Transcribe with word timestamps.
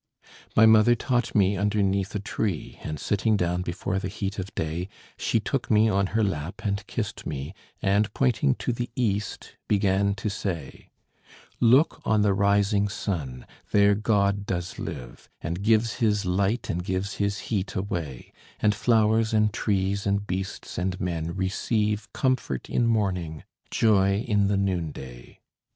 My 0.55 0.65
mother 0.65 0.95
taught 0.95 1.35
me 1.35 1.55
underneath 1.57 2.15
a 2.15 2.19
tree, 2.19 2.79
And 2.81 2.99
sitting 2.99 3.37
down 3.37 3.61
before 3.61 3.99
the 3.99 4.07
heat 4.07 4.39
of 4.39 4.51
day, 4.55 4.89
She 5.15 5.39
took 5.39 5.69
me 5.69 5.89
on 5.89 6.07
her 6.17 6.23
lap 6.23 6.63
and 6.65 6.83
kissed 6.87 7.27
me, 7.27 7.53
And, 7.83 8.11
pointing 8.15 8.55
to 8.55 8.73
the 8.73 8.89
East, 8.95 9.57
began 9.67 10.15
to 10.15 10.27
say: 10.27 10.89
"Look 11.59 12.01
on 12.03 12.23
the 12.23 12.33
rising 12.33 12.87
sun: 12.89 13.45
there 13.71 13.93
God 13.93 14.47
does 14.47 14.79
live, 14.79 15.29
And 15.39 15.61
gives 15.61 15.97
his 15.97 16.25
light, 16.25 16.67
and 16.67 16.83
gives 16.83 17.17
his 17.17 17.37
heat 17.51 17.75
away, 17.75 18.33
And 18.59 18.73
flowers 18.73 19.35
and 19.35 19.53
trees 19.53 20.07
and 20.07 20.25
beasts 20.25 20.79
and 20.79 20.99
men 20.99 21.35
receive 21.35 22.11
Comfort 22.11 22.71
in 22.71 22.87
morning, 22.87 23.43
joy 23.69 24.15
in 24.27 24.47
the 24.47 24.57
noonday. 24.57 25.41